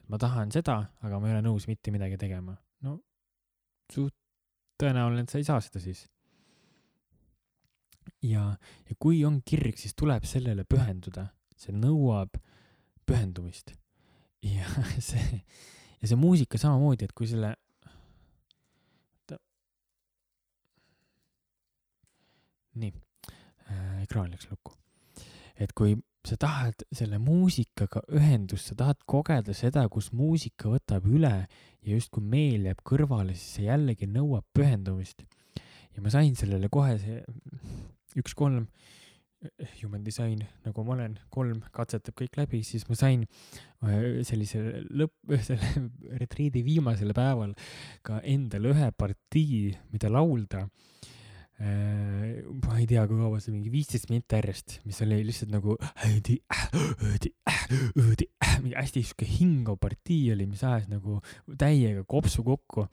[0.00, 2.56] et ma tahan seda, aga ma ei ole nõus mitte midagi tegema.
[2.82, 2.98] no
[3.92, 4.14] suht
[4.80, 6.06] tõenäoline, et sa ei saa seda siis.
[8.22, 8.50] ja,
[8.88, 12.36] ja kui on kirg, siis tuleb sellele pühenduda, see nõuab
[13.06, 13.74] pühendumist.
[14.44, 14.68] ja
[15.10, 15.42] see,
[16.02, 17.54] ja see muusika samamoodi, et kui selle
[22.78, 22.92] nii
[23.70, 24.74] äh,, ekraan läks lukku.
[25.60, 31.34] et kui sa tahad selle muusikaga ühendust, sa tahad kogeda seda, kus muusika võtab üle
[31.42, 35.24] ja justkui meel jääb kõrvale, siis see jällegi nõuab pühendumist.
[35.92, 37.20] ja ma sain sellele kohe see
[38.16, 38.68] üks kolm
[39.80, 45.14] human design, nagu ma olen, kolm katsetab kõik läbi, siis ma sain äh, sellise lõpp,
[45.48, 45.86] selle
[46.20, 47.54] retriidi viimasel päeval
[48.06, 50.66] ka endale ühe partii, mida laulda.
[51.62, 55.76] Äh, ma ei tea, kui kaua see mingi viisteist minti järjest, mis oli lihtsalt nagu
[57.96, 61.20] mingi hästi sihuke hingav partii oli, mis ajas nagu
[61.58, 62.88] täiega kopsu kokku.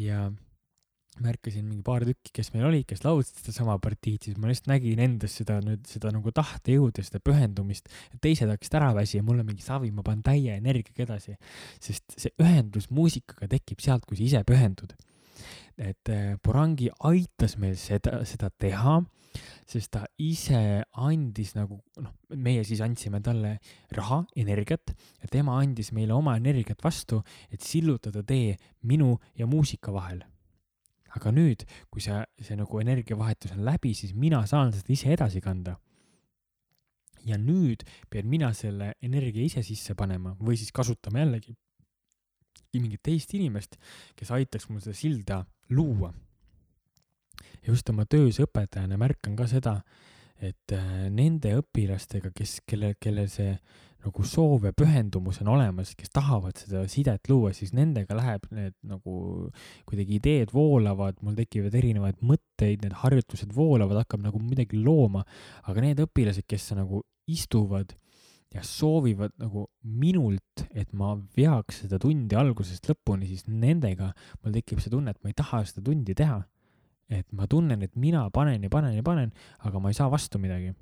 [0.00, 0.26] Ja
[1.22, 5.02] märkasin mingi paar tükki, kes meil olid, kes laulsid sedasama partiid, siis ma lihtsalt nägin
[5.04, 7.90] endas seda nüüd, seda nagu tahtejõudu, seda pühendumist.
[8.24, 11.36] teised hakkasid ära väsi ja mul on mingi savi, ma panen täie energiaga edasi.
[11.80, 14.94] sest see ühendus muusikaga tekib sealt, kui sa ise pühendud
[15.78, 16.36] et äh,
[17.00, 19.00] aitas meil seda, seda teha,
[19.66, 23.58] sest ta ise andis nagu noh, meie siis andsime talle
[23.96, 29.92] raha, energiat ja tema andis meile oma energiat vastu, et sillutada tee minu ja muusika
[29.92, 30.22] vahel.
[31.14, 35.42] Aga nüüd, kui see, see nagu energiavahetus on läbi, siis mina saan seda ise edasi
[35.44, 35.78] kanda
[37.24, 41.54] ja nüüd pean mina selle energia ise sisse panema või siis kasutama jällegi
[42.74, 43.76] mingit teist inimest,
[44.18, 45.36] kes aitaks mul seda silda
[45.70, 46.12] luua.
[47.62, 49.76] ja just oma töös õpetajana märkan ka seda,
[50.42, 53.54] et äh, nende õpilastega, kes, kelle, kellel see
[54.04, 58.76] nagu soov ja pühendumus on olemas, kes tahavad seda sidet luua, siis nendega läheb need
[58.84, 59.48] nagu
[59.88, 65.24] kuidagi ideed voolavad, mul tekivad erinevaid mõtteid, need harjutused voolavad, hakkab nagu midagi looma.
[65.64, 67.94] aga need õpilased, kes nagu istuvad
[68.54, 74.12] ja soovivad nagu minult, et ma veaks seda tundi algusest lõpuni, siis nendega
[74.42, 76.42] mul tekib see tunne, et ma ei taha seda tundi teha.
[77.12, 79.28] et ma tunnen, et mina panen ja panen ja panen,
[79.60, 80.72] aga ma ei saa vastu midagi.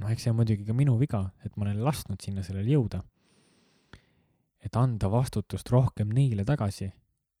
[0.00, 3.02] Noh, eks see on muidugi ka minu viga, et ma olen lasknud sinna sellele jõuda.
[4.66, 6.90] et anda vastutust rohkem neile tagasi.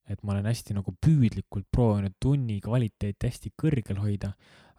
[0.06, 4.32] et ma olen hästi nagu püüdlikult proovinud tunni kvaliteeti hästi kõrgel hoida,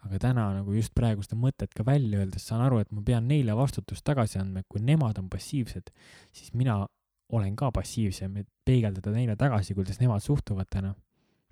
[0.04, 3.28] aga täna nagu just praegu seda mõtet ka välja öeldes saan aru, et ma pean
[3.28, 5.90] neile vastutust tagasi andma, et kui nemad on passiivsed,
[6.32, 6.86] siis mina
[7.28, 10.94] olen ka passiivsem, et peegeldada neile tagasi, kuidas nemad suhtuvad täna.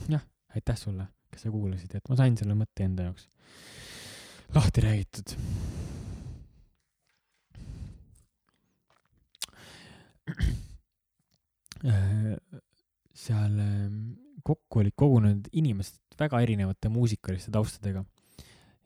[0.08, 3.28] jah, aitäh sulle, kes sa kuulasid, et ma sain selle mõtte enda jaoks
[4.54, 5.36] lahti räägitud.
[11.84, 13.98] Seal ehm,
[14.46, 18.04] kokku olid kogunenud inimesed väga erinevate muusikaliste taustadega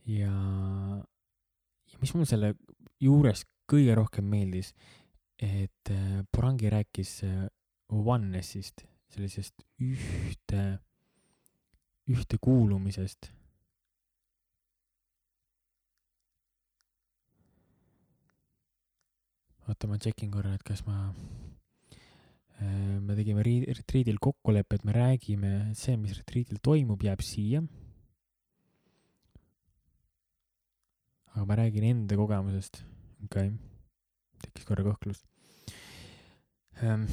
[0.09, 0.33] ja,
[1.93, 2.55] ja mis mul selle
[3.01, 4.73] juures kõige rohkem meeldis,
[5.41, 7.45] et äh, Porangi rääkis äh,
[7.89, 10.65] oneness'ist, sellisest ühte,
[12.11, 13.33] ühtekuulumisest.
[19.71, 21.50] oota, ma tšekin korra, et kas ma äh,
[22.61, 27.63] me tegime retriidil kokkuleppe, et me räägime, see, mis retriidil toimub, jääb siia
[31.35, 32.83] aga ma räägin enda kogemusest,
[33.25, 33.59] okei okay.,
[34.43, 35.23] tekkis korra kõhklus
[36.83, 37.07] ähm,.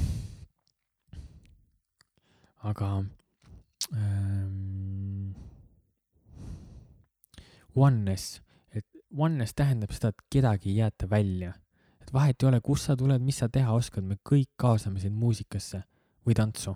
[2.67, 2.89] aga
[3.93, 5.35] ähm,
[7.77, 8.41] oneness,
[8.73, 11.53] et oneness tähendab seda, et kedagi ei jäeta välja.
[12.07, 15.17] Et vahet ei ole, kust sa tuled, mis sa teha oskad, me kõik kaasame sind
[15.19, 15.83] muusikasse
[16.25, 16.75] või tantsu.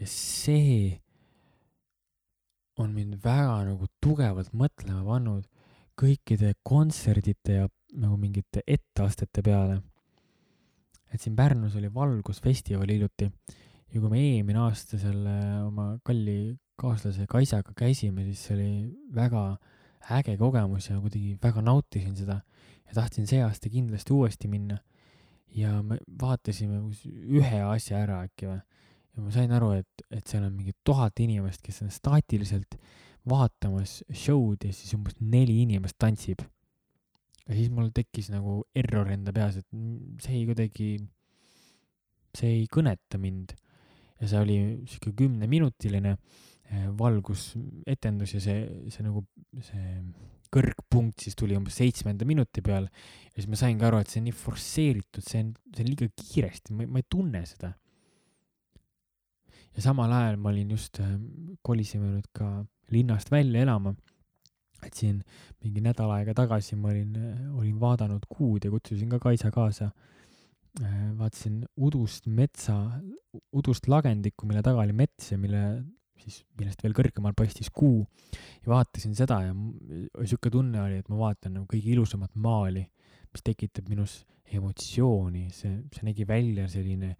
[0.00, 0.96] ja see
[2.80, 5.44] on mind väga nagu tugevalt mõtlema pannud
[6.00, 7.66] kõikide kontserdite ja
[8.00, 9.82] nagu mingite etteastete peale.
[11.12, 15.36] et siin Pärnus oli valgusfestival hiljuti ja kui me eelmine aasta selle
[15.66, 18.70] oma kalli kaaslase Kaisaga käisime, siis see oli
[19.14, 19.58] väga
[20.10, 22.40] äge kogemus ja kuidagi väga nautisin seda
[22.86, 24.78] ja tahtsin see aasta kindlasti uuesti minna.
[25.54, 26.78] ja me vaatasime
[27.10, 28.60] ühe asja ära äkki või
[29.16, 32.76] ja ma sain aru, et, et seal on mingi tuhat inimest, kes on staatiliselt
[33.28, 36.42] vaatamas show'd ja siis umbes neli inimest tantsib.
[37.46, 39.66] ja siis mul tekkis nagu error enda peas, et
[40.22, 40.90] see ei kuidagi,
[42.38, 43.56] see ei kõneta mind.
[44.20, 46.16] ja see oli sihuke kümneminutiline,
[46.98, 48.58] valgusetendus ja see,
[48.92, 49.24] see nagu,
[49.66, 49.94] see
[50.50, 54.26] kõrgpunkt siis tuli umbes seitsmenda minuti peal ja siis ma saingi aru, et see on
[54.28, 57.72] nii forsseeritud, see on, see on liiga kiiresti, ma, ma ei tunne seda.
[59.76, 61.16] ja samal ajal ma olin just, äh,
[61.62, 62.50] kolisime nüüd ka
[62.90, 63.94] linnast välja elama.
[64.80, 65.20] et siin
[65.60, 67.12] mingi nädal aega tagasi ma olin,
[67.52, 69.90] olin vaadanud kuud ja kutsusin ka Kaisa kaasa.
[70.80, 72.78] Äh, vaatasin udust metsa,
[73.52, 75.62] udust lagendikku, mille taga oli mets ja mille
[76.22, 78.02] siis, millest veel kõrgemal paistis kuu
[78.62, 79.54] ja vaatasin seda ja
[80.24, 82.84] sihuke tunne oli, et ma vaatan nagu kõige ilusamat maali,
[83.30, 87.14] mis tekitab minus emotsiooni, see, see nägi välja selline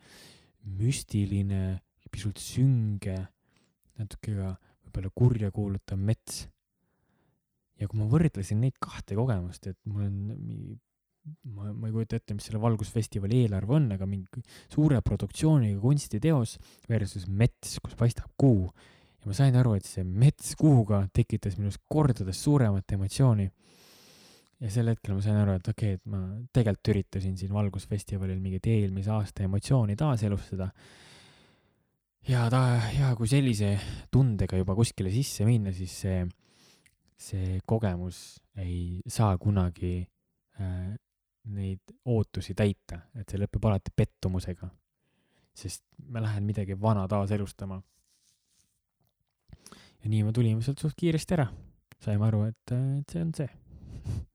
[0.81, 1.79] müstiline,
[2.11, 3.17] pisut sünge,
[4.01, 6.47] natuke ka võib-olla kurja kuulutav mets.
[7.81, 10.17] ja kui ma võrdlesin neid kahte kogemust, et mul on
[11.55, 14.43] ma, ma ei kujuta ette, mis selle valgusfestivali eelarve on, aga mingi
[14.73, 16.57] suure produktsiooniga kunstiteos
[16.89, 18.71] versus mets, kus paistab kuu
[19.21, 23.51] ja ma sain aru, et see mets kuhuga tekitas minus kordades suuremat emotsiooni.
[24.61, 26.21] ja sel hetkel ma sain aru, et okei okay,, et ma
[26.53, 30.71] tegelikult üritasin siin Valgusfestivalil mingit eelmise aasta emotsiooni taaselustada.
[32.29, 32.63] ja ta,
[32.97, 33.75] ja kui sellise
[34.13, 36.25] tundega juba kuskile sisse minna, siis see,
[37.21, 40.01] see kogemus ei saa kunagi
[40.61, 40.97] äh,
[41.55, 44.71] neid ootusi täita, et see lõpeb alati pettumusega.
[45.61, 47.81] sest ma lähen midagi vana taaselustama
[50.01, 51.47] ja nii me tulime sealt suht kiiresti ära.
[52.01, 53.49] saime aru, et, et see on see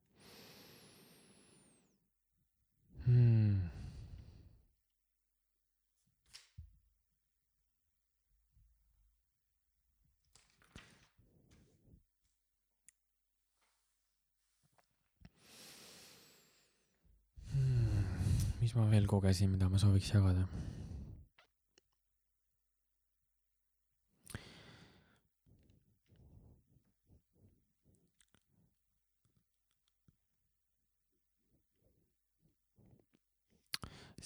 [18.66, 20.42] mis ma veel kogesin, mida ma sooviks jagada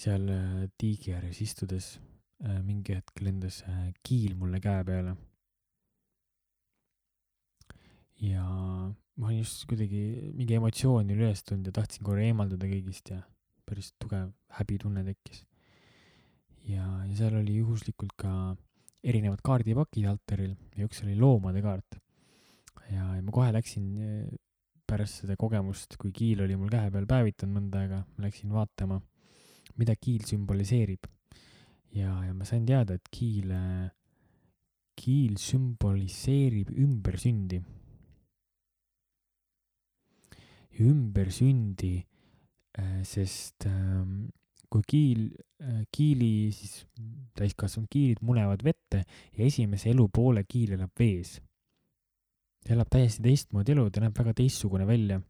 [0.00, 1.88] seal äh, tiigi ääres istudes
[2.40, 5.12] äh, mingi hetk lendas äh, kiil mulle käe peale.
[8.24, 13.12] ja ma olin just kuidagi, mingi emotsioon oli üles tulnud ja tahtsin korra eemalduda kõigist
[13.12, 13.20] ja
[13.70, 15.44] päris tugev häbitunne tekkis.
[16.68, 18.34] ja, ja seal oli juhuslikult ka
[19.00, 22.00] erinevad kaardipakid altaril ja üks oli loomade kaart.
[22.90, 23.94] ja, ja ma kohe läksin
[24.90, 28.98] pärast seda kogemust, kui kiil oli mul käe peal päevitanud mõnda aega, ma läksin vaatama
[29.80, 31.08] mida kiil sümboliseerib.
[31.96, 33.52] ja, ja ma sain teada, et kiil,
[34.98, 37.62] kiil sümboliseerib ümbersündi.
[40.80, 41.94] ümbersündi,
[43.02, 44.28] sest ähm,
[44.70, 45.22] kui kiil,
[45.62, 46.84] äh, kiili siis
[47.38, 49.02] täiskasvanud kiilid munevad vette
[49.36, 51.40] ja esimese elupoole kiil elab vees.
[52.64, 55.20] ta elab täiesti teistmoodi elu, ta näeb väga teistsugune välja.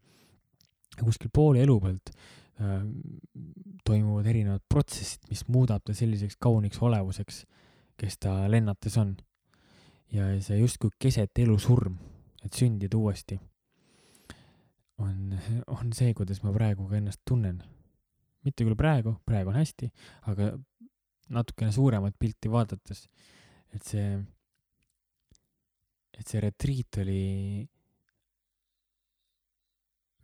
[1.01, 2.13] kuskil poole elu pealt
[2.61, 2.81] Äh,
[3.83, 7.45] toimuvad erinevad protsessid, mis muudab ta selliseks kauniks olevuseks,
[7.97, 9.15] kes ta lennates on.
[10.11, 11.95] ja see justkui keset elu surm,
[12.43, 13.37] et sündida uuesti,
[15.01, 15.37] on,
[15.67, 17.61] on see, kuidas ma praegu ka ennast tunnen.
[18.41, 19.91] mitte küll praegu, praegu on hästi,
[20.31, 20.47] aga
[21.29, 23.03] natukene suuremat pilti vaadates,
[23.75, 24.15] et see,
[26.17, 27.21] et see retriit oli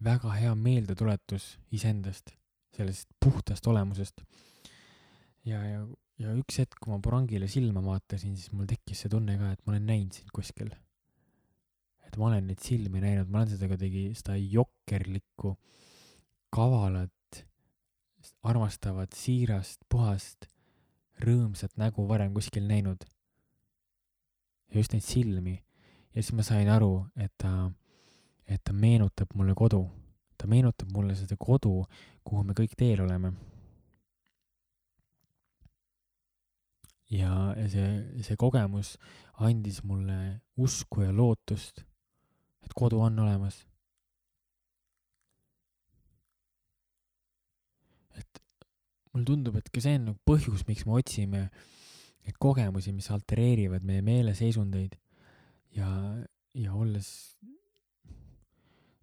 [0.04, 2.34] väga hea meeldetuletus iseendast,
[2.78, 4.22] sellest puhtast olemusest.
[5.48, 5.86] ja, ja,
[6.20, 9.64] ja üks hetk, kui ma Burangile silma vaatasin, siis mul tekkis see tunne ka, et
[9.66, 10.74] ma olen näinud sind kuskil.
[12.08, 15.58] Et ma olen neid silmi näinud, ma olen seda kuidagi, seda jokkerlikku,
[16.56, 17.42] kavalat,
[18.48, 20.48] armastavat, siirast, puhast,
[21.24, 23.04] rõõmsat nägu varem kuskil näinud.
[24.72, 25.64] ja just neid silmi.
[26.16, 27.72] ja siis ma sain aru, et ta
[28.48, 29.90] et ta meenutab mulle kodu.
[30.38, 31.86] ta meenutab mulle seda kodu,
[32.24, 33.34] kuhu me kõik teel oleme.
[37.10, 37.90] ja, ja see,
[38.24, 38.98] see kogemus
[39.40, 41.84] andis mulle usku ja lootust,
[42.68, 43.64] et kodu on olemas.
[48.18, 48.40] et
[49.14, 51.44] mulle tundub, et ka see on nagu põhjus, miks me otsime
[52.28, 54.98] neid kogemusi, mis altereerivad meie meeleseisundeid
[55.78, 55.88] ja,
[56.58, 57.38] ja olles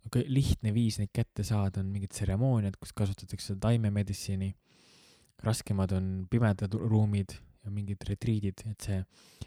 [0.06, 4.54] okay, lihtne viis neid kätte saada on mingid tseremooniad, kus kasutatakse taimemeditsiini.
[5.44, 7.34] raskemad on pimedad ruumid
[7.64, 9.00] ja mingid retriidid, et see,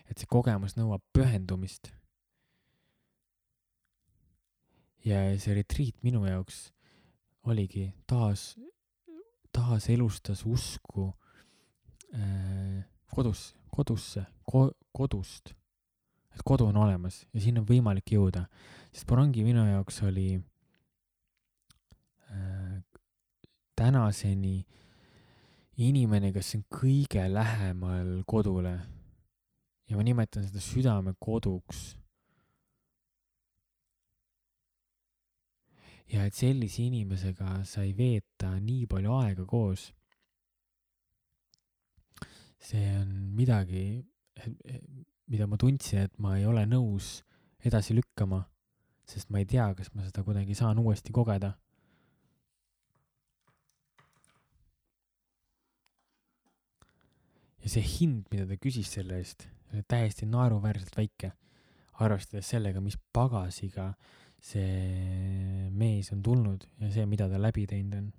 [0.10, 1.92] et see kogemus nõuab pühendumist.
[5.08, 6.68] Ja see retriit minu jaoks
[7.48, 8.58] oligi taas,
[9.56, 11.14] taas elustas usku
[12.14, 12.84] äh,
[13.16, 15.54] kodus, kodusse ko,, kodust.
[16.36, 18.48] et kodu on olemas ja sinna on võimalik jõuda,
[18.92, 20.30] sest Borangi minu jaoks oli
[22.28, 22.82] äh,
[23.78, 24.66] tänaseni
[25.78, 28.80] inimene, kes on kõige lähemal kodule.
[29.88, 31.96] ja ma nimetan seda südamekoduks.
[36.14, 39.90] Ja et sellise inimesega sai veeta nii palju aega koos
[42.68, 44.04] see on midagi,
[45.32, 47.22] mida ma tundsin, et ma ei ole nõus
[47.66, 48.42] edasi lükkama,
[49.08, 51.56] sest ma ei tea, kas ma seda kuidagi saan uuesti kogeda.
[57.68, 59.42] ja see hind, mida ta küsis selle eest,
[59.74, 61.34] oli täiesti naeruväärselt väike,
[62.00, 63.90] arvestades sellega, mis pagasiga
[64.40, 68.12] see mees on tulnud ja see, mida ta läbi teinud on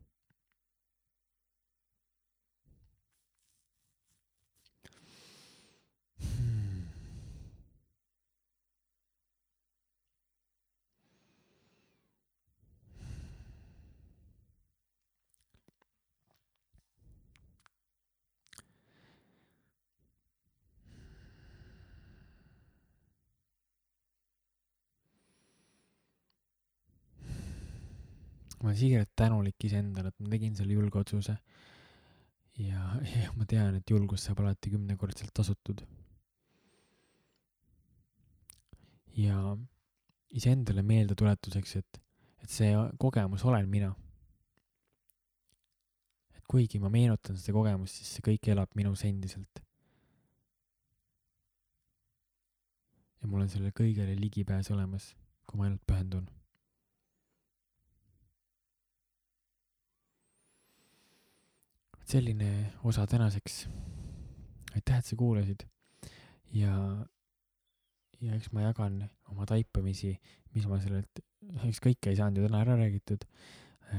[28.59, 31.37] ma olen siiralt tänulik iseendale, et ma tegin selle julge otsuse.
[32.59, 32.83] ja,
[33.23, 35.85] ja ma tean, et julgus saab alati kümnekordselt tasutud.
[39.19, 39.39] ja
[40.31, 42.01] iseendale meeldetuletuseks, et,
[42.43, 43.93] et see kogemus olen mina.
[46.35, 49.63] et kuigi ma meenutan seda kogemust, siis see kõik elab minus endiselt.
[53.23, 55.13] ja mul on sellele kõigele ligipääs olemas,
[55.47, 56.27] kui ma ainult pühendun
[62.09, 63.69] selline osa tänaseks.
[64.75, 65.65] aitäh, et sa kuulasid
[66.55, 66.73] ja,
[68.21, 70.15] ja eks ma jagan oma taipamisi,
[70.55, 71.21] mis ma sellelt,
[71.69, 73.27] eks kõike ei saanud ju täna ära räägitud,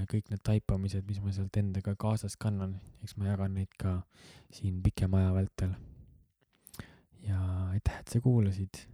[0.09, 3.99] kõik need taipamised, mis ma sealt endaga kaasas kannan, eks ma jagan neid ka
[4.53, 5.77] siin pikema aja vältel.
[7.25, 7.39] ja
[7.69, 8.85] aitäh, et sa kuulasid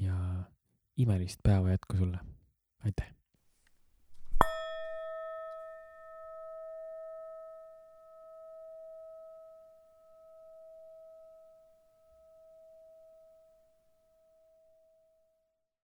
[0.00, 0.16] ja
[0.96, 2.20] imelist päeva jätku sulle,
[2.84, 3.19] aitäh!